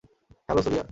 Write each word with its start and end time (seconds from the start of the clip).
Hello, 0.49 0.61
Surya. 0.65 0.83